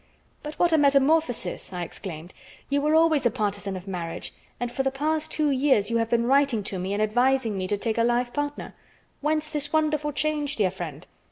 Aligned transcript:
"But 0.41 0.55
what 0.57 0.73
a 0.73 0.79
metamorphosis!" 0.79 1.71
I 1.71 1.83
exclaimed. 1.83 2.33
"You 2.69 2.81
were 2.81 2.95
always 2.95 3.23
a 3.27 3.29
partisan 3.29 3.77
of 3.77 3.87
marriage, 3.87 4.33
and 4.59 4.71
for 4.71 4.81
the 4.81 4.89
past 4.89 5.29
two 5.29 5.51
years 5.51 5.91
you 5.91 5.97
have 5.97 6.09
been 6.09 6.25
writing 6.25 6.63
to 6.63 6.79
me 6.79 6.93
and 6.93 7.01
advising 7.03 7.55
me 7.55 7.67
to 7.67 7.77
take 7.77 7.99
a 7.99 8.03
life 8.03 8.33
partner. 8.33 8.73
Whence 9.19 9.51
this 9.51 9.71
wonderful 9.71 10.11
change, 10.11 10.55
dear 10.55 10.71
friend? 10.71 11.05